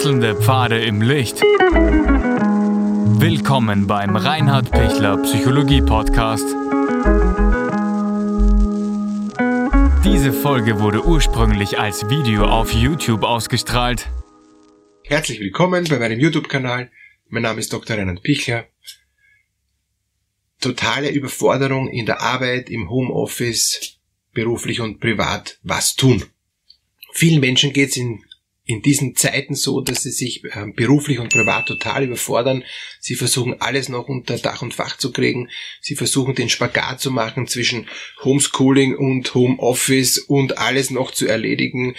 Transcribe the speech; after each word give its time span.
Wechselnde 0.00 0.34
Pfade 0.34 0.82
im 0.82 1.02
Licht. 1.02 1.42
Willkommen 3.20 3.86
beim 3.86 4.16
Reinhard 4.16 4.70
Pichler 4.70 5.18
Psychologie 5.18 5.82
Podcast. 5.82 6.46
Diese 10.02 10.32
Folge 10.32 10.80
wurde 10.80 11.04
ursprünglich 11.04 11.78
als 11.78 12.08
Video 12.08 12.46
auf 12.46 12.72
YouTube 12.72 13.24
ausgestrahlt. 13.24 14.08
Herzlich 15.04 15.38
willkommen 15.38 15.84
bei 15.90 15.98
meinem 15.98 16.18
YouTube-Kanal. 16.18 16.90
Mein 17.28 17.42
Name 17.42 17.60
ist 17.60 17.70
Dr. 17.70 17.98
Reinhard 17.98 18.22
Pichler. 18.22 18.68
Totale 20.62 21.10
Überforderung 21.10 21.88
in 21.88 22.06
der 22.06 22.22
Arbeit, 22.22 22.70
im 22.70 22.88
Homeoffice, 22.88 23.98
beruflich 24.32 24.80
und 24.80 24.98
privat. 24.98 25.58
Was 25.62 25.94
tun? 25.94 26.24
Vielen 27.12 27.40
Menschen 27.40 27.74
geht 27.74 27.90
es 27.90 27.98
in 27.98 28.24
in 28.70 28.82
diesen 28.82 29.16
Zeiten 29.16 29.56
so, 29.56 29.80
dass 29.80 30.04
sie 30.04 30.12
sich 30.12 30.44
äh, 30.44 30.66
beruflich 30.74 31.18
und 31.18 31.32
privat 31.32 31.66
total 31.66 32.04
überfordern. 32.04 32.62
Sie 33.00 33.16
versuchen 33.16 33.60
alles 33.60 33.88
noch 33.88 34.08
unter 34.08 34.38
Dach 34.38 34.62
und 34.62 34.74
Fach 34.74 34.96
zu 34.96 35.10
kriegen. 35.10 35.48
Sie 35.80 35.96
versuchen 35.96 36.36
den 36.36 36.48
Spagat 36.48 37.00
zu 37.00 37.10
machen 37.10 37.48
zwischen 37.48 37.88
Homeschooling 38.22 38.94
und 38.94 39.34
Homeoffice 39.34 40.18
und 40.18 40.58
alles 40.58 40.90
noch 40.90 41.10
zu 41.10 41.26
erledigen 41.26 41.96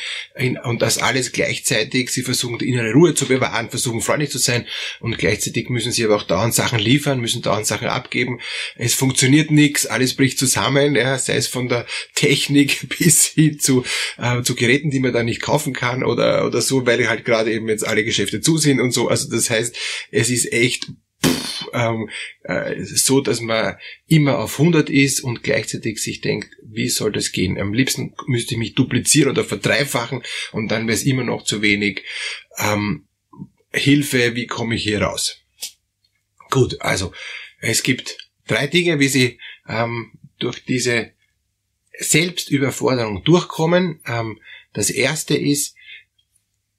und 0.63 0.81
das 0.81 0.99
alles 0.99 1.33
gleichzeitig. 1.33 2.09
Sie 2.09 2.21
versuchen 2.21 2.57
die 2.57 2.69
innere 2.69 2.93
Ruhe 2.93 3.15
zu 3.15 3.25
bewahren, 3.25 3.69
versuchen 3.69 3.99
freundlich 3.99 4.29
zu 4.29 4.37
sein 4.37 4.65
und 5.01 5.17
gleichzeitig 5.17 5.69
müssen 5.69 5.91
sie 5.91 6.05
aber 6.05 6.15
auch 6.15 6.23
dauernd 6.23 6.53
Sachen 6.53 6.79
liefern, 6.79 7.19
müssen 7.19 7.41
dauernd 7.41 7.65
Sachen 7.65 7.89
abgeben. 7.89 8.39
Es 8.75 8.93
funktioniert 8.93 9.51
nichts, 9.51 9.87
alles 9.87 10.15
bricht 10.15 10.39
zusammen, 10.39 10.95
ja, 10.95 11.17
sei 11.17 11.35
es 11.35 11.47
von 11.47 11.67
der 11.67 11.85
Technik 12.15 12.87
bis 12.97 13.25
hin 13.25 13.59
zu, 13.59 13.83
äh, 14.17 14.41
zu 14.43 14.55
Geräten, 14.55 14.89
die 14.89 15.01
man 15.01 15.11
da 15.11 15.23
nicht 15.23 15.41
kaufen 15.41 15.73
kann 15.73 16.05
oder, 16.05 16.45
oder 16.45 16.60
so, 16.61 16.85
weil 16.85 17.07
halt 17.07 17.25
gerade 17.25 17.51
eben 17.51 17.67
jetzt 17.67 17.85
alle 17.85 18.03
Geschäfte 18.03 18.41
zu 18.41 18.57
sind 18.57 18.79
und 18.79 18.91
so. 18.91 19.07
Also 19.07 19.29
das 19.29 19.49
heißt, 19.49 19.75
es 20.11 20.29
ist 20.29 20.51
echt 20.51 20.91
pff, 21.23 21.67
ähm, 21.73 22.09
äh, 22.43 22.83
so, 22.83 23.21
dass 23.21 23.41
man 23.41 23.77
immer 24.07 24.39
auf 24.39 24.59
100 24.59 24.89
ist 24.89 25.21
und 25.21 25.43
gleichzeitig 25.43 25.99
sich 25.99 26.21
denkt, 26.21 26.49
wie 26.63 26.89
soll 26.89 27.11
das 27.11 27.31
gehen? 27.31 27.59
Am 27.59 27.73
liebsten 27.73 28.13
müsste 28.27 28.55
ich 28.55 28.59
mich 28.59 28.75
duplizieren 28.75 29.31
oder 29.31 29.43
verdreifachen 29.43 30.23
und 30.51 30.69
dann 30.69 30.87
wäre 30.87 30.95
es 30.95 31.03
immer 31.03 31.23
noch 31.23 31.43
zu 31.43 31.61
wenig. 31.61 32.03
Ähm, 32.57 33.07
Hilfe, 33.73 34.35
wie 34.35 34.47
komme 34.47 34.75
ich 34.75 34.83
hier 34.83 35.01
raus? 35.01 35.37
Gut, 36.49 36.81
also 36.81 37.13
es 37.59 37.83
gibt 37.83 38.17
drei 38.47 38.67
Dinge, 38.67 38.99
wie 38.99 39.07
Sie 39.07 39.39
ähm, 39.67 40.11
durch 40.39 40.65
diese 40.65 41.11
Selbstüberforderung 41.97 43.23
durchkommen. 43.23 44.01
Ähm, 44.05 44.41
das 44.73 44.89
erste 44.89 45.35
ist, 45.35 45.75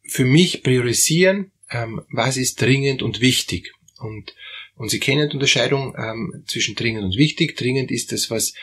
für 0.05 0.25
mich 0.25 0.63
priorisieren, 0.63 1.53
ähm, 1.71 2.03
was 2.11 2.37
ist 2.37 2.61
dringend 2.61 3.03
und 3.03 3.21
wichtig. 3.21 3.73
Und, 3.99 4.35
und 4.77 4.91
Sie 4.91 5.01
kennen 5.01 5.29
die 5.29 5.35
Unterscheidung 5.35 5.95
ähm, 5.97 6.45
zwischen 6.47 6.75
dringend 6.75 7.05
und 7.05 7.17
wichtig. 7.17 7.57
Dringend 7.57 7.91
ist 7.91 8.13
das, 8.13 8.31
was 8.31 8.55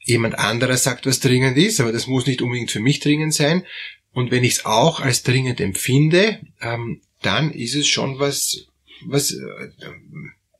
jemand 0.00 0.38
anderer 0.38 0.76
sagt, 0.76 1.06
was 1.06 1.20
dringend 1.20 1.56
ist, 1.56 1.80
aber 1.80 1.92
das 1.92 2.06
muss 2.06 2.26
nicht 2.26 2.42
unbedingt 2.42 2.70
für 2.70 2.80
mich 2.80 3.00
dringend 3.00 3.34
sein. 3.34 3.64
Und 4.12 4.30
wenn 4.30 4.44
ich 4.44 4.52
es 4.52 4.64
auch 4.64 5.00
als 5.00 5.22
dringend 5.22 5.60
empfinde, 5.60 6.40
ähm, 6.60 7.00
dann 7.22 7.50
ist 7.50 7.74
es 7.74 7.88
schon 7.88 8.18
was, 8.18 8.66
was 9.06 9.32
äh, 9.32 9.70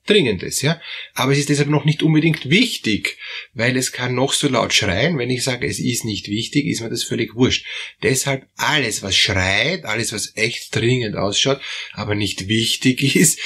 Dringendes, 0.05 0.61
ja. 0.61 0.79
Aber 1.15 1.31
es 1.31 1.39
ist 1.39 1.49
deshalb 1.49 1.69
noch 1.69 1.83
nicht 1.83 2.03
unbedingt 2.03 2.49
wichtig, 2.49 3.17
weil 3.53 3.75
es 3.75 3.91
kann 3.91 4.13
noch 4.13 4.33
so 4.33 4.47
laut 4.47 4.71
schreien. 4.73 5.17
Wenn 5.17 5.31
ich 5.31 5.43
sage, 5.43 5.65
es 5.65 5.79
ist 5.79 6.05
nicht 6.05 6.27
wichtig, 6.27 6.67
ist 6.67 6.81
mir 6.81 6.89
das 6.89 7.03
völlig 7.03 7.35
wurscht. 7.35 7.65
Deshalb 8.03 8.47
alles, 8.55 9.01
was 9.01 9.15
schreit, 9.15 9.85
alles, 9.85 10.13
was 10.13 10.35
echt 10.35 10.75
dringend 10.75 11.15
ausschaut, 11.15 11.59
aber 11.93 12.13
nicht 12.13 12.47
wichtig 12.47 13.15
ist, 13.15 13.39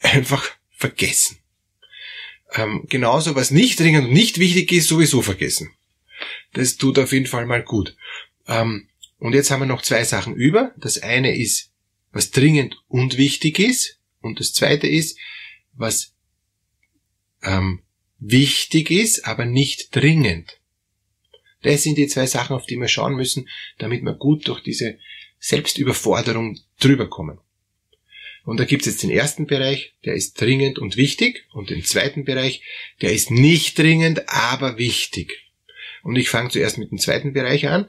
einfach 0.00 0.48
vergessen. 0.76 1.38
Ähm, 2.54 2.84
genauso, 2.88 3.34
was 3.34 3.50
nicht 3.50 3.80
dringend 3.80 4.06
und 4.06 4.12
nicht 4.12 4.38
wichtig 4.38 4.70
ist, 4.70 4.88
sowieso 4.88 5.22
vergessen. 5.22 5.72
Das 6.52 6.76
tut 6.76 6.98
auf 7.00 7.12
jeden 7.12 7.26
Fall 7.26 7.46
mal 7.46 7.62
gut. 7.62 7.96
Ähm, 8.46 8.88
und 9.18 9.34
jetzt 9.34 9.50
haben 9.50 9.60
wir 9.60 9.66
noch 9.66 9.82
zwei 9.82 10.04
Sachen 10.04 10.36
über. 10.36 10.72
Das 10.76 11.02
eine 11.02 11.36
ist, 11.36 11.70
was 12.12 12.30
dringend 12.30 12.80
und 12.86 13.16
wichtig 13.16 13.58
ist. 13.58 13.98
Und 14.20 14.38
das 14.38 14.52
zweite 14.52 14.86
ist, 14.86 15.18
was 15.76 16.14
ähm, 17.42 17.82
wichtig 18.18 18.90
ist, 18.90 19.26
aber 19.26 19.44
nicht 19.44 19.94
dringend. 19.94 20.58
Das 21.62 21.82
sind 21.82 21.96
die 21.96 22.08
zwei 22.08 22.26
Sachen, 22.26 22.54
auf 22.54 22.66
die 22.66 22.76
wir 22.76 22.88
schauen 22.88 23.14
müssen, 23.14 23.48
damit 23.78 24.02
wir 24.02 24.14
gut 24.14 24.48
durch 24.48 24.62
diese 24.62 24.98
Selbstüberforderung 25.38 26.58
drüber 26.78 27.08
kommen. 27.08 27.38
Und 28.44 28.60
da 28.60 28.64
gibt 28.64 28.82
es 28.82 28.92
jetzt 28.92 29.02
den 29.02 29.10
ersten 29.10 29.46
Bereich, 29.46 29.94
der 30.04 30.14
ist 30.14 30.38
dringend 30.38 30.78
und 30.78 30.98
wichtig, 30.98 31.46
und 31.52 31.70
den 31.70 31.82
zweiten 31.82 32.24
Bereich, 32.24 32.62
der 33.00 33.12
ist 33.12 33.30
nicht 33.30 33.78
dringend, 33.78 34.28
aber 34.28 34.76
wichtig. 34.76 35.44
Und 36.02 36.16
ich 36.16 36.28
fange 36.28 36.50
zuerst 36.50 36.76
mit 36.76 36.90
dem 36.90 36.98
zweiten 36.98 37.32
Bereich 37.32 37.68
an. 37.68 37.86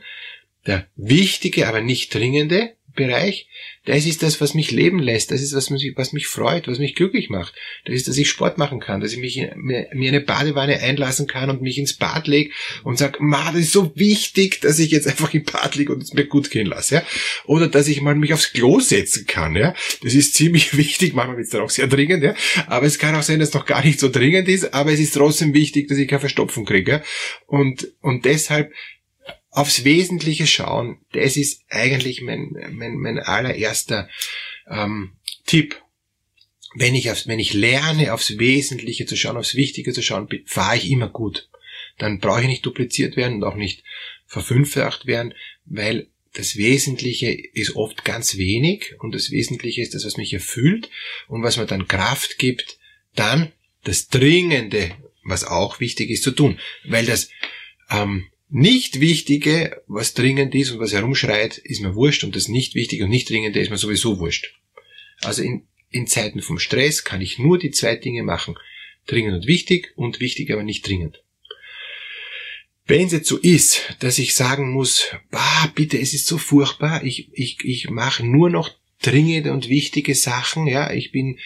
Der 0.65 0.87
wichtige, 0.95 1.67
aber 1.67 1.81
nicht 1.81 2.13
dringende 2.13 2.75
Bereich, 2.95 3.47
das 3.85 4.05
ist 4.05 4.23
das, 4.23 4.41
was 4.41 4.55
mich 4.55 4.71
leben 4.71 4.99
lässt, 4.99 5.31
das 5.31 5.41
ist 5.41 5.53
was 5.53 5.69
mich, 5.69 5.93
was 5.95 6.11
mich 6.11 6.27
freut, 6.27 6.67
was 6.67 6.79
mich 6.79 6.95
glücklich 6.95 7.29
macht. 7.29 7.53
Das 7.85 7.95
ist, 7.95 8.07
dass 8.07 8.17
ich 8.17 8.27
Sport 8.27 8.57
machen 8.57 8.79
kann, 8.79 8.99
dass 8.99 9.13
ich 9.13 9.19
mich 9.19 9.35
mir, 9.55 9.87
mir 9.93 10.09
eine 10.09 10.21
Badewanne 10.21 10.79
einlassen 10.79 11.27
kann 11.27 11.49
und 11.49 11.61
mich 11.61 11.77
ins 11.77 11.93
Bad 11.93 12.27
lege 12.27 12.51
und 12.83 12.97
sag, 12.97 13.19
ma, 13.19 13.51
das 13.51 13.61
ist 13.61 13.71
so 13.73 13.91
wichtig, 13.95 14.61
dass 14.61 14.79
ich 14.79 14.91
jetzt 14.91 15.07
einfach 15.07 15.33
im 15.33 15.43
Bad 15.43 15.75
liege 15.75 15.93
und 15.93 16.01
es 16.01 16.13
mir 16.13 16.25
gut 16.25 16.49
gehen 16.49 16.65
lasse, 16.65 16.95
ja. 16.95 17.03
Oder 17.45 17.67
dass 17.67 17.87
ich 17.87 18.01
mal 18.01 18.15
mich 18.15 18.33
aufs 18.33 18.53
Klo 18.53 18.79
setzen 18.79 19.27
kann, 19.27 19.55
ja. 19.55 19.75
Das 20.01 20.15
ist 20.15 20.33
ziemlich 20.33 20.75
wichtig, 20.77 21.13
manchmal 21.13 21.37
wird 21.37 21.45
es 21.45 21.51
dann 21.51 21.61
auch 21.61 21.69
sehr 21.69 21.87
dringend, 21.87 22.23
ja. 22.23 22.33
Aber 22.65 22.87
es 22.87 22.97
kann 22.97 23.15
auch 23.15 23.23
sein, 23.23 23.39
dass 23.39 23.49
es 23.49 23.55
noch 23.55 23.67
gar 23.67 23.85
nicht 23.85 23.99
so 23.99 24.09
dringend 24.09 24.47
ist, 24.47 24.73
aber 24.73 24.91
es 24.91 24.99
ist 24.99 25.13
trotzdem 25.13 25.53
wichtig, 25.53 25.87
dass 25.89 25.97
ich 25.99 26.07
keine 26.07 26.21
Verstopfung 26.21 26.65
kriege, 26.65 26.91
ja. 26.91 27.03
Und, 27.45 27.87
und 28.01 28.25
deshalb 28.25 28.71
aufs 29.55 29.85
Wesentliche 29.85 30.47
schauen, 30.47 30.99
das 31.13 31.37
ist 31.37 31.63
eigentlich 31.69 32.21
mein, 32.21 32.55
mein, 32.71 32.95
mein 32.95 33.19
allererster 33.19 34.09
ähm, 34.69 35.13
Tipp. 35.45 35.81
Wenn 36.73 36.93
ich, 36.93 37.09
aufs, 37.09 37.25
wenn 37.27 37.39
ich 37.39 37.53
lerne, 37.53 38.13
aufs 38.13 38.37
Wesentliche 38.37 39.05
zu 39.05 39.15
schauen, 39.15 39.37
aufs 39.37 39.55
Wichtige 39.55 39.93
zu 39.93 40.01
schauen, 40.01 40.27
fahre 40.45 40.75
ich 40.75 40.91
immer 40.91 41.07
gut. 41.07 41.49
Dann 41.97 42.19
brauche 42.19 42.41
ich 42.41 42.47
nicht 42.47 42.65
dupliziert 42.65 43.15
werden 43.15 43.35
und 43.35 43.43
auch 43.45 43.55
nicht 43.55 43.83
verfünffacht 44.25 45.05
werden, 45.05 45.33
weil 45.63 46.09
das 46.33 46.57
Wesentliche 46.57 47.31
ist 47.31 47.77
oft 47.77 48.03
ganz 48.03 48.35
wenig 48.35 48.95
und 48.99 49.15
das 49.15 49.31
Wesentliche 49.31 49.81
ist 49.81 49.93
das, 49.93 50.05
was 50.05 50.17
mich 50.17 50.33
erfüllt 50.33 50.89
und 51.29 51.43
was 51.43 51.55
mir 51.55 51.65
dann 51.65 51.87
Kraft 51.87 52.37
gibt, 52.39 52.77
dann 53.15 53.53
das 53.85 54.09
Dringende, 54.09 54.91
was 55.23 55.45
auch 55.45 55.79
wichtig 55.79 56.09
ist, 56.09 56.23
zu 56.23 56.31
tun. 56.31 56.59
Weil 56.83 57.05
das 57.05 57.29
ähm, 57.89 58.27
nicht 58.55 59.01
Wichtige, 59.01 59.83
was 59.85 60.13
dringend 60.13 60.55
ist 60.55 60.71
und 60.71 60.79
was 60.79 60.93
herumschreit, 60.93 61.57
ist 61.57 61.81
mir 61.81 61.93
wurscht 61.93 62.23
und 62.23 62.37
das 62.37 62.47
nicht 62.47 62.73
Wichtige 62.73 63.03
und 63.03 63.09
nicht 63.09 63.29
Dringende 63.29 63.59
ist 63.59 63.69
mir 63.69 63.77
sowieso 63.77 64.17
wurscht. 64.17 64.55
Also 65.23 65.43
in, 65.43 65.67
in 65.89 66.07
Zeiten 66.07 66.41
vom 66.41 66.57
Stress 66.57 67.03
kann 67.03 67.19
ich 67.19 67.37
nur 67.37 67.59
die 67.59 67.71
zwei 67.71 67.97
Dinge 67.97 68.23
machen. 68.23 68.55
Dringend 69.07 69.35
und 69.35 69.47
wichtig 69.47 69.91
und 69.97 70.21
wichtig, 70.21 70.51
aber 70.51 70.63
nicht 70.63 70.87
dringend. 70.87 71.21
Wenn 72.85 73.07
es 73.07 73.11
jetzt 73.11 73.27
so 73.27 73.37
ist, 73.37 73.93
dass 73.99 74.19
ich 74.19 74.35
sagen 74.35 74.71
muss, 74.71 75.07
bah, 75.31 75.69
bitte, 75.75 75.99
es 75.99 76.13
ist 76.13 76.25
so 76.25 76.37
furchtbar, 76.37 77.03
ich, 77.03 77.27
ich, 77.33 77.57
ich 77.65 77.89
mache 77.89 78.25
nur 78.25 78.49
noch 78.49 78.71
dringende 79.01 79.51
und 79.51 79.67
wichtige 79.67 80.15
Sachen, 80.15 80.65
ja, 80.65 80.93
ich 80.93 81.11
bin 81.11 81.39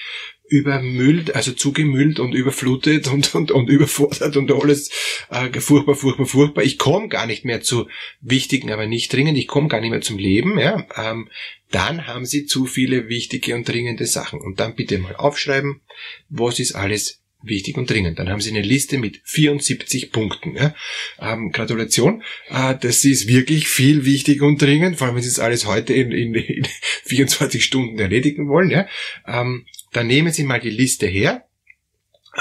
übermüllt, 0.49 1.35
also 1.35 1.51
zugemüllt 1.51 2.19
und 2.19 2.33
überflutet 2.33 3.07
und, 3.07 3.33
und, 3.35 3.51
und 3.51 3.69
überfordert 3.69 4.35
und 4.35 4.51
alles 4.51 4.89
äh, 5.29 5.59
furchtbar, 5.59 5.95
furchtbar, 5.95 6.25
furchtbar. 6.25 6.63
Ich 6.63 6.77
komme 6.77 7.07
gar 7.07 7.27
nicht 7.27 7.45
mehr 7.45 7.61
zu 7.61 7.87
wichtigen, 8.19 8.71
aber 8.71 8.88
nicht 8.88 9.13
dringend. 9.13 9.38
Ich 9.38 9.47
komme 9.47 9.68
gar 9.68 9.79
nicht 9.79 9.91
mehr 9.91 10.01
zum 10.01 10.18
Leben. 10.18 10.59
Ja? 10.59 10.85
Ähm, 10.95 11.29
dann 11.71 12.07
haben 12.07 12.25
Sie 12.25 12.45
zu 12.45 12.65
viele 12.65 13.09
wichtige 13.09 13.56
und 13.56 13.68
dringende 13.68 14.07
Sachen. 14.07 14.41
Und 14.41 14.59
dann 14.59 14.75
bitte 14.75 14.97
mal 14.97 15.15
aufschreiben, 15.15 15.81
was 16.29 16.59
ist 16.59 16.74
alles 16.74 17.21
wichtig 17.41 17.77
und 17.77 17.89
dringend. 17.89 18.19
Dann 18.19 18.29
haben 18.29 18.41
Sie 18.41 18.50
eine 18.50 18.62
Liste 18.62 18.97
mit 18.97 19.21
74 19.24 20.12
Punkten. 20.12 20.56
Ja? 20.56 20.75
Ähm, 21.19 21.51
Gratulation. 21.51 22.24
Äh, 22.50 22.75
das 22.81 23.06
ist 23.06 23.27
wirklich 23.27 23.68
viel 23.68 24.06
wichtig 24.06 24.41
und 24.41 24.62
dringend, 24.62 24.97
vor 24.97 25.07
allem 25.07 25.15
wenn 25.15 25.24
Sie 25.24 25.29
es 25.29 25.39
alles 25.39 25.65
heute 25.65 25.94
in, 25.94 26.12
in, 26.12 26.33
in 26.33 26.68
24 27.06 27.63
Stunden 27.63 28.00
erledigen 28.00 28.50
wollen. 28.50 28.71
Ja? 28.71 28.88
Ähm, 29.27 29.65
dann 29.91 30.07
nehmen 30.07 30.31
Sie 30.31 30.44
mal 30.44 30.59
die 30.59 30.69
Liste 30.69 31.07
her. 31.07 31.47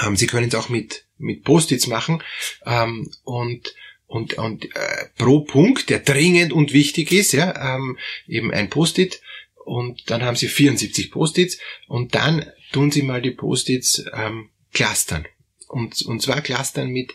Ähm, 0.01 0.15
Sie 0.15 0.27
können 0.27 0.47
es 0.47 0.55
auch 0.55 0.69
mit, 0.69 1.05
mit 1.17 1.43
Post-its 1.43 1.87
machen 1.87 2.23
ähm, 2.65 3.11
und 3.23 3.73
und, 4.09 4.33
und 4.39 4.65
äh, 4.75 5.05
pro 5.19 5.41
Punkt, 5.41 5.91
der 5.91 5.99
dringend 5.99 6.51
und 6.51 6.73
wichtig 6.73 7.11
ist, 7.11 7.31
ja, 7.31 7.75
ähm, 7.75 7.95
eben 8.27 8.51
ein 8.51 8.71
Post-it 8.71 9.21
und 9.65 10.09
dann 10.09 10.23
haben 10.23 10.35
Sie 10.35 10.47
74 10.47 11.11
Post-its 11.11 11.59
und 11.87 12.15
dann 12.15 12.51
tun 12.71 12.89
Sie 12.89 13.03
mal 13.03 13.21
die 13.21 13.29
Post-its 13.29 14.03
ähm, 14.13 14.49
clustern. 14.73 15.27
Und, 15.67 16.01
und 16.01 16.23
zwar 16.23 16.41
clustern 16.41 16.89
mit, 16.89 17.13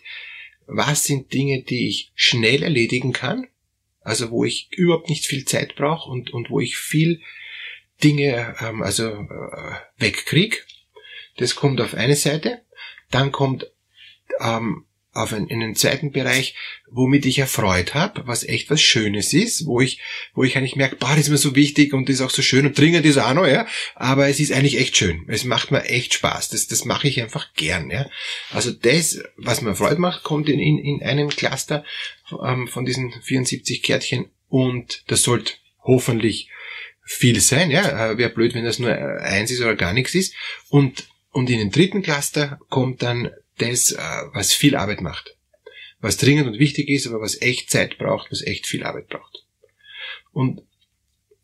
was 0.68 1.02
sind 1.02 1.32
Dinge, 1.32 1.62
die 1.62 1.88
ich 1.88 2.12
schnell 2.14 2.62
erledigen 2.62 3.12
kann, 3.12 3.48
also 4.00 4.30
wo 4.30 4.44
ich 4.44 4.68
überhaupt 4.70 5.08
nicht 5.08 5.26
viel 5.26 5.44
Zeit 5.44 5.74
brauche 5.74 6.08
und, 6.08 6.32
und 6.32 6.48
wo 6.48 6.60
ich 6.60 6.76
viel 6.76 7.20
Dinge 8.02 8.56
ähm, 8.60 8.82
also 8.82 9.08
äh, 9.08 9.76
wegkriege. 9.98 10.56
Das 11.36 11.56
kommt 11.56 11.80
auf 11.80 11.94
eine 11.94 12.16
Seite. 12.16 12.62
Dann 13.10 13.32
kommt 13.32 13.70
ähm, 14.40 14.86
auf 15.14 15.32
einen, 15.32 15.46
in 15.46 15.60
den 15.60 15.76
zweiten 15.76 16.10
Bereich, 16.10 16.54
womit 16.90 17.24
ich 17.24 17.38
erfreut 17.38 17.94
habe, 17.94 18.26
was 18.26 18.44
echt 18.44 18.68
was 18.70 18.82
Schönes 18.82 19.32
ist, 19.32 19.64
wo 19.64 19.80
ich, 19.80 20.00
wo 20.34 20.42
ich 20.42 20.56
eigentlich 20.56 20.76
merke, 20.76 20.96
boah, 20.96 21.10
das 21.10 21.20
ist 21.20 21.28
mir 21.30 21.38
so 21.38 21.54
wichtig 21.54 21.92
und 21.92 22.08
das 22.08 22.16
ist 22.16 22.22
auch 22.22 22.30
so 22.30 22.42
schön 22.42 22.66
und 22.66 22.76
dringend 22.76 23.06
ist 23.06 23.18
auch 23.18 23.34
noch, 23.34 23.46
ja, 23.46 23.66
aber 23.94 24.28
es 24.28 24.40
ist 24.40 24.52
eigentlich 24.52 24.78
echt 24.78 24.96
schön. 24.96 25.24
Es 25.28 25.44
macht 25.44 25.70
mir 25.70 25.84
echt 25.84 26.14
Spaß. 26.14 26.48
Das, 26.48 26.66
das 26.66 26.84
mache 26.84 27.08
ich 27.08 27.22
einfach 27.22 27.54
gern, 27.54 27.90
ja. 27.90 28.08
Also 28.50 28.72
das, 28.72 29.20
was 29.36 29.62
mir 29.62 29.74
Freude 29.76 30.00
macht, 30.00 30.24
kommt 30.24 30.48
in, 30.48 30.58
in, 30.58 30.78
in 30.78 31.02
einem 31.02 31.28
Cluster 31.28 31.84
ähm, 32.44 32.66
von 32.66 32.84
diesen 32.84 33.12
74 33.22 33.82
Kärtchen 33.82 34.30
und 34.48 35.04
das 35.06 35.22
sollte 35.22 35.54
hoffentlich 35.82 36.48
viel 37.04 37.40
sein, 37.40 37.70
ja. 37.70 38.16
Wäre 38.18 38.30
blöd, 38.30 38.54
wenn 38.54 38.64
das 38.64 38.78
nur 38.78 38.92
eins 38.92 39.50
ist 39.50 39.60
oder 39.60 39.76
gar 39.76 39.92
nichts 39.92 40.14
ist. 40.14 40.34
Und, 40.68 41.06
und 41.30 41.50
in 41.50 41.58
den 41.58 41.70
dritten 41.70 42.02
Cluster 42.02 42.58
kommt 42.68 43.02
dann 43.02 43.30
das, 43.58 43.92
äh, 43.92 43.98
was 44.32 44.52
viel 44.52 44.76
Arbeit 44.76 45.00
macht. 45.00 45.36
Was 46.00 46.16
dringend 46.16 46.48
und 46.48 46.58
wichtig 46.58 46.88
ist, 46.88 47.06
aber 47.06 47.20
was 47.20 47.40
echt 47.40 47.70
Zeit 47.70 47.98
braucht, 47.98 48.30
was 48.30 48.42
echt 48.42 48.66
viel 48.66 48.84
Arbeit 48.84 49.08
braucht. 49.08 49.44
Und, 50.32 50.62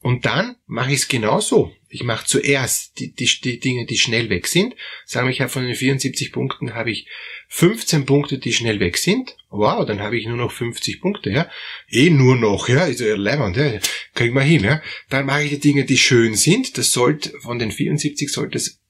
und 0.00 0.26
dann 0.26 0.56
mache 0.66 0.90
ich 0.90 1.00
es 1.00 1.08
genau 1.08 1.40
so. 1.40 1.72
Ich 1.92 2.04
mache 2.04 2.25
zuerst 2.25 3.00
die, 3.00 3.12
die, 3.12 3.28
die 3.42 3.58
Dinge, 3.58 3.84
die 3.84 3.98
schnell 3.98 4.31
weg 4.31 4.46
sind. 4.46 4.76
Sagen 5.04 5.26
wir, 5.26 5.32
ich 5.32 5.40
habe 5.40 5.50
von 5.50 5.66
den 5.66 5.75
74 5.75 6.32
Punkten 6.32 6.75
habe 6.75 6.92
ich 6.92 7.08
15 7.48 8.06
Punkte, 8.06 8.38
die 8.38 8.52
schnell 8.52 8.78
weg 8.78 8.96
sind. 8.96 9.37
Wow, 9.48 9.84
dann 9.84 9.98
habe 9.98 10.16
ich 10.16 10.26
nur 10.26 10.37
noch 10.37 10.52
50 10.52 11.00
Punkte, 11.00 11.31
ja. 11.31 11.50
Eh 11.88 12.10
nur 12.10 12.37
noch, 12.37 12.69
ja, 12.69 12.84
ist 12.84 13.00
ja 13.00 13.16
leibend, 13.16 13.56
ja. 13.56 13.81
Kriegen 14.14 14.37
wir 14.37 14.42
hin, 14.42 14.62
ja. 14.62 14.81
Dann 15.08 15.26
mache 15.26 15.42
ich 15.42 15.50
die 15.50 15.58
Dinge, 15.58 15.84
die 15.84 15.98
schön 15.98 16.37
sind. 16.37 16.78
Das 16.78 16.92
sollte, 16.92 17.32
von 17.40 17.58
den 17.58 17.72
74 17.72 18.31
sollte 18.31 18.58
es 18.58 18.81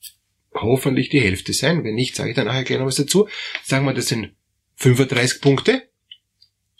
hoffentlich 0.52 1.08
die 1.08 1.22
Hälfte 1.22 1.54
sein. 1.54 1.82
Wenn 1.84 1.94
nicht, 1.94 2.14
sage 2.14 2.30
ich 2.30 2.36
dann 2.36 2.48
nachher 2.48 2.64
gleich 2.64 2.80
noch 2.80 2.86
was 2.86 2.96
dazu. 2.96 3.28
Sagen 3.64 3.86
wir, 3.86 3.94
das 3.94 4.08
sind 4.08 4.34
35 4.76 5.40
Punkte. 5.40 5.89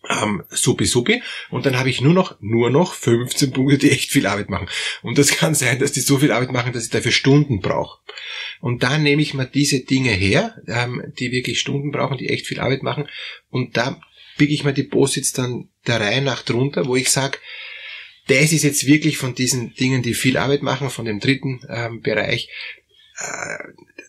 Ähm, 0.08 0.44
supi 0.48 0.86
supi. 0.86 1.22
Und 1.50 1.66
dann 1.66 1.78
habe 1.78 1.90
ich 1.90 2.00
nur 2.00 2.14
noch, 2.14 2.36
nur 2.40 2.70
noch 2.70 2.94
15 2.94 3.52
Punkte, 3.52 3.78
die 3.78 3.90
echt 3.90 4.10
viel 4.10 4.26
Arbeit 4.26 4.48
machen. 4.48 4.68
Und 5.02 5.18
das 5.18 5.30
kann 5.36 5.54
sein, 5.54 5.78
dass 5.78 5.92
die 5.92 6.00
so 6.00 6.18
viel 6.18 6.32
Arbeit 6.32 6.52
machen, 6.52 6.72
dass 6.72 6.84
ich 6.84 6.90
dafür 6.90 7.12
Stunden 7.12 7.60
brauche. 7.60 8.00
Und 8.60 8.82
da 8.82 8.98
nehme 8.98 9.22
ich 9.22 9.34
mir 9.34 9.46
diese 9.46 9.80
Dinge 9.80 10.10
her, 10.10 10.56
ähm, 10.66 11.02
die 11.18 11.32
wirklich 11.32 11.60
Stunden 11.60 11.90
brauchen, 11.90 12.18
die 12.18 12.28
echt 12.28 12.46
viel 12.46 12.60
Arbeit 12.60 12.82
machen. 12.82 13.08
Und 13.50 13.76
da 13.76 14.00
biege 14.38 14.54
ich 14.54 14.64
mir 14.64 14.72
die 14.72 14.84
Posits 14.84 15.32
dann 15.32 15.68
der 15.86 16.00
Reihe 16.00 16.22
nach 16.22 16.42
drunter, 16.42 16.86
wo 16.86 16.96
ich 16.96 17.10
sage, 17.10 17.38
das 18.26 18.52
ist 18.52 18.62
jetzt 18.62 18.86
wirklich 18.86 19.18
von 19.18 19.34
diesen 19.34 19.74
Dingen, 19.74 20.02
die 20.02 20.14
viel 20.14 20.36
Arbeit 20.36 20.62
machen, 20.62 20.88
von 20.88 21.04
dem 21.04 21.20
dritten 21.20 21.60
ähm, 21.68 22.00
Bereich, 22.00 22.48
äh, 23.18 23.58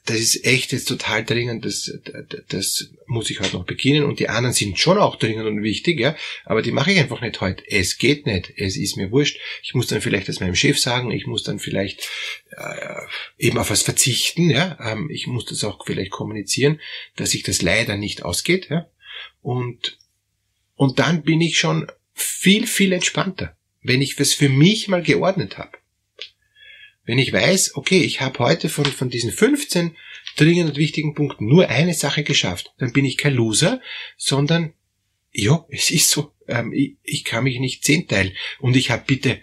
das 0.06 0.18
ist 0.18 0.46
echt 0.46 0.72
jetzt 0.72 0.88
total 0.88 1.24
dringend, 1.24 1.64
das, 1.64 1.92
das 2.50 2.90
muss 3.06 3.30
ich 3.30 3.40
heute 3.40 3.56
noch 3.56 3.66
beginnen. 3.66 4.04
Und 4.04 4.20
die 4.20 4.30
anderen 4.30 4.54
sind 4.54 4.80
schon 4.80 4.98
auch 4.98 5.16
dringend 5.16 5.46
und 5.46 5.62
wichtig, 5.62 6.00
ja, 6.00 6.16
aber 6.44 6.64
die 6.64 6.72
mache 6.72 6.92
ich 6.92 7.00
einfach 7.00 7.22
nicht 7.22 7.40
heute. 7.40 7.64
Es 7.68 7.98
geht 7.98 8.26
nicht, 8.26 8.52
es 8.58 8.78
ist 8.78 8.98
mir 8.98 9.12
wurscht. 9.12 9.40
Ich 9.62 9.76
muss 9.76 9.88
dann 9.88 10.02
vielleicht 10.02 10.28
das 10.28 10.40
meinem 10.40 10.56
Chef 10.56 10.80
sagen, 10.80 11.12
ich 11.12 11.28
muss 11.28 11.44
dann 11.44 11.60
vielleicht 11.60 12.10
äh, 12.58 13.02
eben 13.38 13.60
auf 13.60 13.70
was 13.70 13.84
verzichten, 13.84 14.50
ja. 14.50 14.78
Ähm, 14.82 15.10
ich 15.12 15.28
muss 15.28 15.46
das 15.46 15.64
auch 15.64 15.86
vielleicht 15.86 16.12
kommunizieren, 16.12 16.80
dass 17.16 17.32
sich 17.32 17.44
das 17.44 17.62
leider 17.62 17.96
nicht 17.96 18.24
ausgeht, 18.24 18.70
ja. 18.70 18.90
Und, 19.42 20.00
und 20.76 20.98
dann 20.98 21.22
bin 21.22 21.42
ich 21.42 21.60
schon 21.60 21.92
viel, 22.14 22.66
viel 22.66 22.92
entspannter, 22.94 23.56
wenn 23.84 24.02
ich 24.02 24.16
das 24.16 24.34
für 24.34 24.50
mich 24.50 24.88
mal 24.88 25.04
geordnet 25.04 25.60
habe. 25.60 25.78
Wenn 27.12 27.20
ich 27.20 27.34
weiß, 27.34 27.76
okay, 27.76 28.00
ich 28.04 28.22
habe 28.22 28.40
heute 28.40 28.70
von, 28.70 28.86
von 28.86 29.10
diesen 29.10 29.34
15 29.34 29.98
dringend 30.38 30.70
und 30.70 30.78
wichtigen 30.78 31.14
Punkten 31.14 31.46
nur 31.46 31.68
eine 31.68 31.94
Sache 31.94 32.24
geschafft, 32.24 32.74
dann 32.78 32.94
bin 32.94 33.04
ich 33.04 33.18
kein 33.18 33.34
Loser, 33.34 33.82
sondern 34.16 34.72
ja, 35.34 35.66
es 35.68 35.92
ist 35.92 36.10
so, 36.10 36.32
ähm, 36.48 36.72
ich, 36.72 36.96
ich 37.04 37.26
kann 37.26 37.44
mich 37.44 37.60
nicht 37.60 37.84
zehnteilen. 37.84 38.32
Und 38.60 38.78
ich 38.78 38.92
habe 38.92 39.04
bitte 39.06 39.42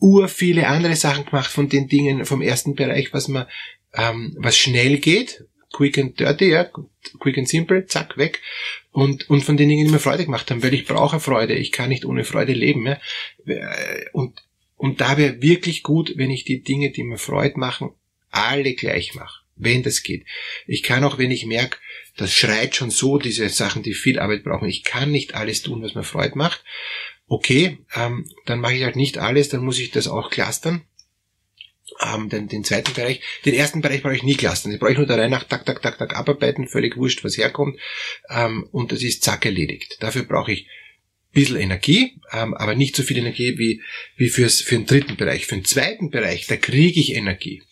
ur 0.00 0.26
viele 0.26 0.66
andere 0.66 0.96
Sachen 0.96 1.26
gemacht 1.26 1.48
von 1.48 1.68
den 1.68 1.86
Dingen 1.86 2.24
vom 2.24 2.42
ersten 2.42 2.74
Bereich, 2.74 3.12
was 3.12 3.28
man, 3.28 3.46
ähm, 3.94 4.36
was 4.40 4.58
schnell 4.58 4.98
geht, 4.98 5.44
quick 5.72 5.98
and 5.98 6.18
dirty, 6.18 6.50
ja, 6.50 6.68
quick 7.20 7.38
and 7.38 7.48
simple, 7.48 7.86
zack, 7.86 8.18
weg. 8.18 8.42
Und, 8.90 9.30
und 9.30 9.44
von 9.44 9.56
den 9.56 9.68
Dingen, 9.68 9.86
die 9.86 9.92
mir 9.92 10.00
Freude 10.00 10.24
gemacht 10.24 10.50
haben, 10.50 10.64
weil 10.64 10.74
ich 10.74 10.86
brauche 10.86 11.20
Freude, 11.20 11.54
ich 11.54 11.70
kann 11.70 11.88
nicht 11.88 12.04
ohne 12.04 12.24
Freude 12.24 12.52
leben. 12.52 12.84
Ja. 12.84 12.98
Und 14.12 14.42
und 14.76 15.00
da 15.00 15.16
wäre 15.16 15.40
wirklich 15.42 15.82
gut, 15.82 16.12
wenn 16.16 16.30
ich 16.30 16.44
die 16.44 16.62
Dinge, 16.62 16.90
die 16.90 17.02
mir 17.02 17.18
Freude 17.18 17.58
machen, 17.58 17.90
alle 18.30 18.74
gleich 18.74 19.14
mache, 19.14 19.42
wenn 19.56 19.82
das 19.82 20.02
geht. 20.02 20.26
Ich 20.66 20.82
kann 20.82 21.04
auch, 21.04 21.18
wenn 21.18 21.30
ich 21.30 21.46
merke, 21.46 21.78
das 22.16 22.32
schreit 22.32 22.76
schon 22.76 22.90
so, 22.90 23.18
diese 23.18 23.48
Sachen, 23.48 23.82
die 23.82 23.94
viel 23.94 24.18
Arbeit 24.18 24.44
brauchen, 24.44 24.68
ich 24.68 24.84
kann 24.84 25.10
nicht 25.10 25.34
alles 25.34 25.62
tun, 25.62 25.82
was 25.82 25.94
mir 25.94 26.04
Freude 26.04 26.36
macht. 26.36 26.62
Okay, 27.26 27.78
ähm, 27.94 28.30
dann 28.44 28.60
mache 28.60 28.74
ich 28.74 28.84
halt 28.84 28.96
nicht 28.96 29.18
alles, 29.18 29.48
dann 29.48 29.64
muss 29.64 29.78
ich 29.78 29.90
das 29.90 30.06
auch 30.06 30.30
clustern. 30.30 30.82
Ähm, 32.00 32.28
den, 32.28 32.48
den 32.48 32.64
zweiten 32.64 32.92
Bereich, 32.92 33.20
den 33.44 33.54
ersten 33.54 33.80
Bereich 33.80 34.02
brauche 34.02 34.14
ich 34.14 34.22
nie 34.22 34.36
clustern. 34.36 34.70
Den 34.70 34.78
brauche 34.78 34.92
ich 34.92 34.98
nur 34.98 35.06
da 35.06 35.16
rein 35.16 35.30
nach 35.30 35.44
tak, 35.44 35.64
tak, 35.64 35.82
tak, 35.82 35.98
tak 35.98 36.14
abarbeiten, 36.14 36.68
völlig 36.68 36.96
wurscht, 36.96 37.24
was 37.24 37.38
herkommt. 37.38 37.78
Ähm, 38.28 38.68
und 38.70 38.92
das 38.92 39.02
ist 39.02 39.22
zack 39.22 39.44
erledigt. 39.46 39.96
Dafür 40.00 40.24
brauche 40.24 40.52
ich 40.52 40.68
bisschen 41.36 41.56
Energie, 41.56 42.18
ähm, 42.32 42.54
aber 42.54 42.74
nicht 42.74 42.96
so 42.96 43.02
viel 43.02 43.18
Energie 43.18 43.58
wie, 43.58 43.82
wie 44.16 44.28
fürs, 44.28 44.62
für 44.62 44.76
den 44.76 44.86
dritten 44.86 45.16
Bereich. 45.16 45.46
Für 45.46 45.54
den 45.54 45.64
zweiten 45.64 46.10
Bereich, 46.10 46.46
da 46.46 46.56
kriege 46.56 46.98
ich 46.98 47.14
Energie. 47.14 47.62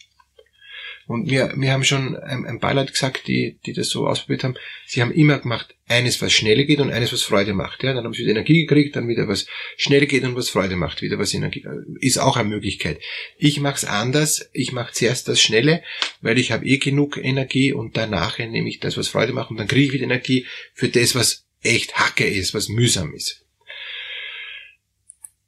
Und 1.06 1.31
wir, 1.31 1.52
wir 1.56 1.72
haben 1.72 1.84
schon 1.84 2.16
ein, 2.16 2.46
ein 2.46 2.61
paar 2.61 2.75
Leute 2.75 2.93
gesagt, 2.93 3.26
die, 3.26 3.58
die 3.66 3.72
das 3.75 3.88
so 3.88 4.06
ausprobiert 4.06 4.44
haben, 4.44 4.55
sie 4.87 5.02
haben 5.02 5.12
immer 5.12 5.38
gemacht, 5.38 5.75
eines, 5.87 6.22
was 6.22 6.32
schneller 6.32 6.64
geht 6.64 6.81
und 6.81 6.90
eines, 6.90 7.12
was 7.12 7.22
Freude 7.22 7.52
macht. 7.52 7.82
Ja, 7.82 7.93
dann 7.93 8.05
haben 8.05 8.14
sie 8.14 8.22
wieder 8.22 8.31
Energie 8.31 8.64
gekriegt, 8.64 8.96
dann 8.96 9.06
wieder 9.06 9.28
was 9.28 9.46
schneller 9.76 10.06
geht 10.06 10.25
und 10.25 10.34
was 10.34 10.49
Freude 10.49 10.76
macht, 10.76 11.02
wieder 11.02 11.19
was 11.19 11.34
Energie. 11.34 11.67
Ist 12.00 12.19
auch 12.19 12.38
eine 12.38 12.49
Möglichkeit. 12.49 13.00
Ich 13.37 13.60
mache 13.60 13.76
es 13.76 13.84
anders. 13.84 14.49
Ich 14.55 14.72
mache 14.72 14.93
zuerst 14.93 15.28
das 15.28 15.43
Schnelle, 15.43 15.82
weil 16.22 16.38
ich 16.38 16.52
habe 16.52 16.64
eh 16.64 16.78
genug 16.78 17.19
Energie 17.19 17.72
und 17.72 17.99
danach 17.99 18.38
nehme 18.38 18.69
ich 18.69 18.81
das, 18.81 18.96
was 18.96 19.08
Freude 19.08 19.34
macht 19.34 19.50
und 19.50 19.58
dann 19.58 19.69
kriege 19.69 19.87
ich 19.87 19.93
wieder 19.93 20.05
Energie 20.05 20.46
für 20.72 20.88
das, 20.88 21.14
was 21.14 21.44
echt 21.62 21.96
Hacke 21.96 22.26
ist, 22.26 22.55
was 22.55 22.69
mühsam 22.69 23.14
ist 23.14 23.44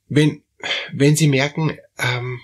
wenn, 0.08 0.42
wenn 0.92 1.16
Sie 1.16 1.28
merken, 1.28 1.76
ähm, 1.98 2.40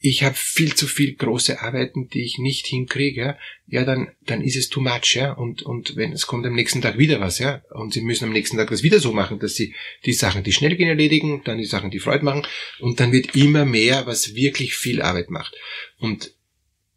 ich 0.00 0.22
habe 0.22 0.36
viel 0.36 0.74
zu 0.74 0.86
viel 0.86 1.14
große 1.14 1.60
Arbeiten, 1.60 2.08
die 2.08 2.22
ich 2.22 2.38
nicht 2.38 2.66
hinkriege, 2.66 3.36
ja, 3.66 3.84
dann, 3.84 4.12
dann 4.24 4.42
ist 4.42 4.56
es 4.56 4.68
too 4.68 4.80
much, 4.80 5.14
ja. 5.14 5.32
Und, 5.32 5.62
und 5.62 5.96
wenn 5.96 6.12
es 6.12 6.26
kommt 6.26 6.46
am 6.46 6.54
nächsten 6.54 6.80
Tag 6.80 6.98
wieder 6.98 7.20
was, 7.20 7.40
ja, 7.40 7.62
und 7.70 7.92
Sie 7.92 8.00
müssen 8.00 8.24
am 8.24 8.32
nächsten 8.32 8.56
Tag 8.56 8.70
das 8.70 8.84
wieder 8.84 9.00
so 9.00 9.12
machen, 9.12 9.40
dass 9.40 9.56
Sie 9.56 9.74
die 10.06 10.12
Sachen, 10.12 10.44
die 10.44 10.52
schnell 10.52 10.76
gehen, 10.76 10.88
erledigen, 10.88 11.42
dann 11.44 11.58
die 11.58 11.64
Sachen, 11.64 11.90
die 11.90 11.98
Freude 11.98 12.24
machen, 12.24 12.46
und 12.78 13.00
dann 13.00 13.10
wird 13.10 13.34
immer 13.34 13.64
mehr, 13.64 14.06
was 14.06 14.36
wirklich 14.36 14.76
viel 14.76 15.02
Arbeit 15.02 15.30
macht. 15.30 15.56
Und, 15.98 16.32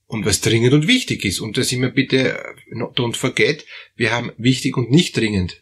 und 0.06 0.26
was 0.26 0.42
dringend 0.42 0.74
und 0.74 0.88
wichtig 0.88 1.26
ist. 1.26 1.40
Und 1.40 1.58
das 1.58 1.72
immer 1.72 1.90
bitte, 1.90 2.44
don't 2.70 3.16
forget, 3.16 3.66
wir 3.96 4.12
haben 4.12 4.32
wichtig 4.38 4.78
und 4.78 4.92
nicht 4.92 5.18
dringend. 5.18 5.62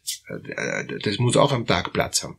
Das 1.04 1.20
muss 1.20 1.38
auch 1.38 1.54
am 1.54 1.68
Tag 1.68 1.94
Platz 1.94 2.24
haben. 2.24 2.38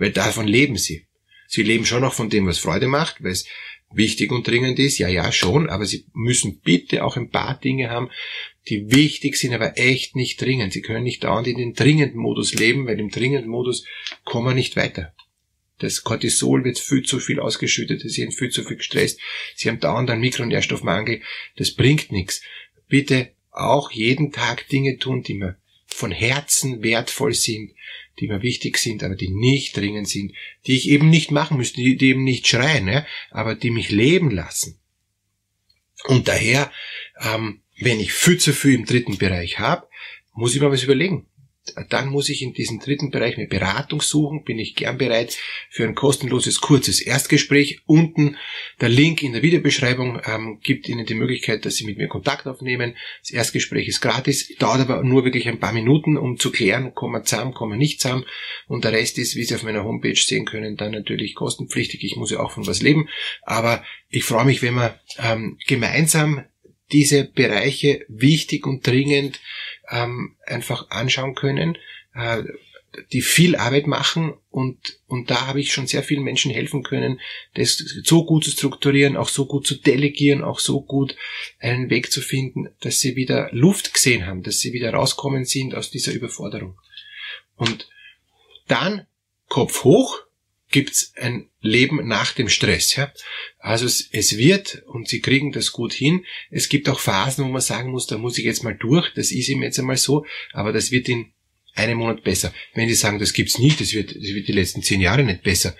Weil 0.00 0.12
davon 0.12 0.48
leben 0.48 0.78
sie. 0.78 1.06
Sie 1.46 1.62
leben 1.62 1.84
schon 1.84 2.00
noch 2.00 2.14
von 2.14 2.30
dem, 2.30 2.46
was 2.46 2.58
Freude 2.58 2.88
macht, 2.88 3.22
weil 3.22 3.32
es 3.32 3.44
wichtig 3.92 4.32
und 4.32 4.46
dringend 4.46 4.78
ist, 4.78 4.98
ja, 4.98 5.08
ja, 5.08 5.30
schon, 5.30 5.68
aber 5.68 5.84
sie 5.84 6.06
müssen 6.14 6.60
bitte 6.60 7.04
auch 7.04 7.16
ein 7.16 7.28
paar 7.28 7.60
Dinge 7.60 7.90
haben, 7.90 8.08
die 8.68 8.90
wichtig 8.90 9.36
sind, 9.36 9.52
aber 9.52 9.76
echt 9.76 10.16
nicht 10.16 10.40
dringend. 10.40 10.72
Sie 10.72 10.80
können 10.80 11.04
nicht 11.04 11.24
dauernd 11.24 11.48
in 11.48 11.58
den 11.58 11.74
dringenden 11.74 12.18
Modus 12.18 12.54
leben, 12.54 12.86
weil 12.86 12.98
im 12.98 13.10
dringenden 13.10 13.50
Modus 13.50 13.84
kommen 14.24 14.46
wir 14.46 14.54
nicht 14.54 14.74
weiter. 14.76 15.12
Das 15.80 16.02
Cortisol 16.02 16.64
wird 16.64 16.78
viel 16.78 17.02
zu 17.02 17.20
viel 17.20 17.38
ausgeschüttet, 17.38 18.00
sie 18.00 18.08
sind 18.08 18.32
viel 18.32 18.50
zu 18.50 18.64
viel 18.64 18.78
gestresst, 18.78 19.20
sie 19.54 19.68
haben 19.68 19.80
dauernd 19.80 20.08
einen 20.08 20.22
Mikronährstoffmangel, 20.22 21.20
das 21.56 21.74
bringt 21.74 22.10
nichts. 22.10 22.42
Bitte 22.88 23.32
auch 23.50 23.90
jeden 23.90 24.32
Tag 24.32 24.66
Dinge 24.68 24.96
tun, 24.98 25.22
die 25.22 25.34
mir 25.34 25.58
von 26.00 26.10
Herzen 26.12 26.82
wertvoll 26.82 27.34
sind, 27.34 27.72
die 28.18 28.26
mir 28.26 28.42
wichtig 28.42 28.78
sind, 28.78 29.04
aber 29.04 29.14
die 29.14 29.28
nicht 29.28 29.76
dringend 29.76 30.08
sind, 30.08 30.32
die 30.66 30.76
ich 30.76 30.88
eben 30.88 31.10
nicht 31.10 31.30
machen 31.30 31.56
müsste, 31.56 31.80
die, 31.80 31.96
eben 32.08 32.24
nicht 32.24 32.46
schreien, 32.46 32.88
ja, 32.88 33.06
aber 33.30 33.54
die 33.54 33.70
mich 33.70 33.90
leben 33.90 34.30
lassen. 34.30 34.78
Und 36.04 36.28
daher, 36.28 36.72
ähm, 37.20 37.60
wenn 37.78 38.00
ich 38.00 38.12
viel 38.12 38.38
zu 38.38 38.52
viel 38.52 38.74
im 38.74 38.86
dritten 38.86 39.18
Bereich 39.18 39.58
habe, 39.58 39.86
muss 40.34 40.54
ich 40.54 40.60
mir 40.60 40.70
was 40.70 40.82
überlegen. 40.82 41.26
Dann 41.88 42.08
muss 42.08 42.28
ich 42.28 42.42
in 42.42 42.52
diesem 42.52 42.80
dritten 42.80 43.10
Bereich 43.10 43.36
eine 43.36 43.46
Beratung 43.46 44.00
suchen, 44.00 44.44
bin 44.44 44.58
ich 44.58 44.74
gern 44.74 44.98
bereit 44.98 45.38
für 45.70 45.84
ein 45.84 45.94
kostenloses, 45.94 46.60
kurzes 46.60 47.00
Erstgespräch. 47.00 47.80
Unten 47.86 48.36
der 48.80 48.88
Link 48.88 49.22
in 49.22 49.32
der 49.32 49.42
Videobeschreibung 49.42 50.20
ähm, 50.24 50.58
gibt 50.62 50.88
Ihnen 50.88 51.06
die 51.06 51.14
Möglichkeit, 51.14 51.64
dass 51.64 51.76
Sie 51.76 51.84
mit 51.84 51.98
mir 51.98 52.08
Kontakt 52.08 52.46
aufnehmen. 52.46 52.96
Das 53.20 53.30
Erstgespräch 53.30 53.88
ist 53.88 54.00
gratis, 54.00 54.54
dauert 54.58 54.80
aber 54.80 55.02
nur 55.02 55.24
wirklich 55.24 55.48
ein 55.48 55.60
paar 55.60 55.72
Minuten, 55.72 56.16
um 56.16 56.38
zu 56.38 56.50
klären, 56.50 56.94
kommen 56.94 57.14
wir 57.14 57.24
zusammen, 57.24 57.54
kommen 57.54 57.72
wir 57.72 57.78
nicht 57.78 58.00
zusammen. 58.00 58.24
Und 58.66 58.84
der 58.84 58.92
Rest 58.92 59.18
ist, 59.18 59.36
wie 59.36 59.44
Sie 59.44 59.54
auf 59.54 59.62
meiner 59.62 59.84
Homepage 59.84 60.16
sehen 60.16 60.44
können, 60.44 60.76
dann 60.76 60.92
natürlich 60.92 61.34
kostenpflichtig. 61.34 62.04
Ich 62.04 62.16
muss 62.16 62.30
ja 62.30 62.40
auch 62.40 62.52
von 62.52 62.66
was 62.66 62.82
leben. 62.82 63.08
Aber 63.42 63.84
ich 64.08 64.24
freue 64.24 64.44
mich, 64.44 64.62
wenn 64.62 64.74
wir 64.74 64.98
ähm, 65.18 65.58
gemeinsam 65.66 66.44
diese 66.92 67.24
Bereiche 67.24 68.04
wichtig 68.08 68.66
und 68.66 68.86
dringend 68.86 69.40
ähm, 69.90 70.36
einfach 70.46 70.90
anschauen 70.90 71.34
können, 71.34 71.76
äh, 72.14 72.42
die 73.12 73.22
viel 73.22 73.54
Arbeit 73.54 73.86
machen 73.86 74.34
und, 74.50 74.98
und 75.06 75.30
da 75.30 75.46
habe 75.46 75.60
ich 75.60 75.72
schon 75.72 75.86
sehr 75.86 76.02
vielen 76.02 76.24
Menschen 76.24 76.50
helfen 76.50 76.82
können, 76.82 77.20
das 77.54 77.76
so 77.76 78.24
gut 78.24 78.44
zu 78.44 78.50
strukturieren, 78.50 79.16
auch 79.16 79.28
so 79.28 79.46
gut 79.46 79.66
zu 79.66 79.76
delegieren, 79.76 80.42
auch 80.42 80.58
so 80.58 80.80
gut 80.80 81.14
einen 81.60 81.88
Weg 81.88 82.10
zu 82.10 82.20
finden, 82.20 82.68
dass 82.80 82.98
sie 82.98 83.14
wieder 83.14 83.48
Luft 83.52 83.94
gesehen 83.94 84.26
haben, 84.26 84.42
dass 84.42 84.58
sie 84.58 84.72
wieder 84.72 84.92
rauskommen 84.92 85.44
sind 85.44 85.74
aus 85.74 85.90
dieser 85.90 86.12
Überforderung. 86.12 86.80
Und 87.54 87.88
dann 88.66 89.06
Kopf 89.48 89.84
hoch, 89.84 90.18
gibt's 90.70 91.12
ein 91.16 91.50
Leben 91.60 92.06
nach 92.06 92.32
dem 92.32 92.48
Stress. 92.48 92.96
Ja? 92.96 93.12
Also 93.58 93.86
es, 93.86 94.08
es 94.12 94.38
wird, 94.38 94.82
und 94.86 95.08
sie 95.08 95.20
kriegen 95.20 95.52
das 95.52 95.72
gut 95.72 95.92
hin, 95.92 96.24
es 96.50 96.68
gibt 96.68 96.88
auch 96.88 97.00
Phasen, 97.00 97.44
wo 97.44 97.48
man 97.48 97.60
sagen 97.60 97.90
muss, 97.90 98.06
da 98.06 98.18
muss 98.18 98.38
ich 98.38 98.44
jetzt 98.44 98.64
mal 98.64 98.76
durch, 98.76 99.12
das 99.14 99.30
ist 99.32 99.48
ihm 99.48 99.62
jetzt 99.62 99.78
einmal 99.78 99.96
so, 99.96 100.24
aber 100.52 100.72
das 100.72 100.90
wird 100.90 101.08
in 101.08 101.32
einem 101.74 101.98
Monat 101.98 102.24
besser. 102.24 102.52
Wenn 102.74 102.88
Sie 102.88 102.94
sagen, 102.94 103.18
das 103.18 103.32
gibt's 103.32 103.58
nicht, 103.58 103.80
das 103.80 103.92
wird, 103.92 104.10
das 104.10 104.34
wird 104.34 104.48
die 104.48 104.52
letzten 104.52 104.82
zehn 104.82 105.00
Jahre 105.00 105.22
nicht 105.22 105.42
besser, 105.42 105.76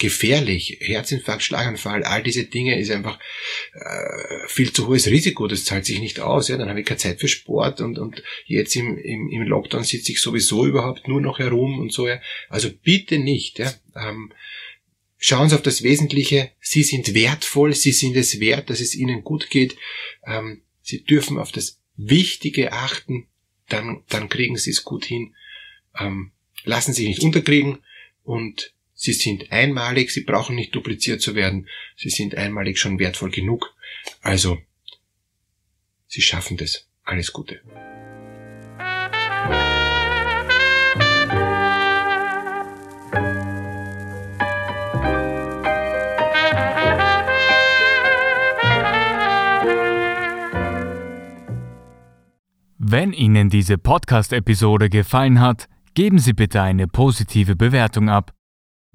gefährlich, 0.00 0.78
Herzinfarkt, 0.80 1.42
Schlaganfall, 1.42 2.02
all 2.04 2.22
diese 2.22 2.44
Dinge 2.44 2.78
ist 2.80 2.90
einfach 2.90 3.18
äh, 3.74 4.48
viel 4.48 4.72
zu 4.72 4.88
hohes 4.88 5.06
Risiko, 5.06 5.46
das 5.46 5.64
zahlt 5.64 5.84
sich 5.84 6.00
nicht 6.00 6.20
aus. 6.20 6.48
Ja? 6.48 6.56
Dann 6.56 6.68
habe 6.68 6.80
ich 6.80 6.86
keine 6.86 6.98
Zeit 6.98 7.20
für 7.20 7.28
Sport 7.28 7.80
und, 7.80 7.98
und 7.98 8.22
jetzt 8.46 8.74
im, 8.76 8.98
im, 8.98 9.28
im 9.30 9.42
Lockdown 9.42 9.84
sitze 9.84 10.12
ich 10.12 10.20
sowieso 10.20 10.66
überhaupt 10.66 11.06
nur 11.06 11.20
noch 11.20 11.38
herum 11.38 11.78
und 11.78 11.92
so. 11.92 12.08
Ja? 12.08 12.20
Also 12.48 12.70
bitte 12.82 13.18
nicht. 13.18 13.58
Ja? 13.58 13.72
Ähm, 13.94 14.32
schauen 15.18 15.48
Sie 15.48 15.54
auf 15.54 15.62
das 15.62 15.82
Wesentliche, 15.82 16.50
Sie 16.60 16.82
sind 16.82 17.14
wertvoll, 17.14 17.74
Sie 17.74 17.92
sind 17.92 18.16
es 18.16 18.40
wert, 18.40 18.70
dass 18.70 18.80
es 18.80 18.94
Ihnen 18.94 19.22
gut 19.22 19.50
geht. 19.50 19.76
Ähm, 20.26 20.62
Sie 20.82 21.04
dürfen 21.04 21.38
auf 21.38 21.52
das 21.52 21.78
Wichtige 21.96 22.72
achten, 22.72 23.26
dann, 23.68 24.02
dann 24.08 24.28
kriegen 24.28 24.56
Sie 24.56 24.70
es 24.70 24.84
gut 24.84 25.04
hin. 25.04 25.34
Ähm, 25.98 26.32
lassen 26.64 26.94
Sie 26.94 27.02
sich 27.02 27.16
nicht 27.16 27.22
unterkriegen 27.22 27.78
und 28.24 28.72
Sie 29.02 29.14
sind 29.14 29.50
einmalig, 29.50 30.10
sie 30.10 30.24
brauchen 30.24 30.56
nicht 30.56 30.74
dupliziert 30.74 31.22
zu 31.22 31.34
werden, 31.34 31.66
sie 31.96 32.10
sind 32.10 32.34
einmalig 32.34 32.78
schon 32.78 32.98
wertvoll 32.98 33.30
genug. 33.30 33.74
Also, 34.20 34.58
sie 36.06 36.20
schaffen 36.20 36.58
das. 36.58 36.86
Alles 37.02 37.32
Gute. 37.32 37.62
Wenn 52.76 53.14
Ihnen 53.14 53.48
diese 53.48 53.78
Podcast-Episode 53.78 54.90
gefallen 54.90 55.40
hat, 55.40 55.70
geben 55.94 56.18
Sie 56.18 56.34
bitte 56.34 56.60
eine 56.60 56.86
positive 56.86 57.56
Bewertung 57.56 58.10
ab. 58.10 58.34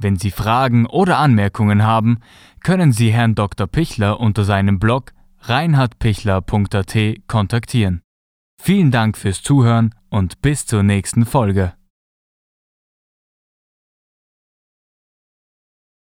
Wenn 0.02 0.18
Sie 0.18 0.32
Fragen 0.32 0.86
oder 0.86 1.18
Anmerkungen 1.18 1.84
haben, 1.84 2.20
können 2.64 2.92
Sie 2.92 3.12
Herrn 3.12 3.36
Dr. 3.36 3.68
Pichler 3.68 4.20
unter 4.20 4.44
seinem 4.44 4.80
Blog 4.80 5.14
reinhardpichler.at 5.42 6.98
kontaktieren. 7.28 8.02
Vielen 8.62 8.92
Dank 8.92 9.18
fürs 9.18 9.44
Zuhören 9.44 9.94
und 10.10 10.42
bis 10.42 10.66
zur 10.66 10.84
nächsten 10.84 11.26
Folge. 11.26 11.74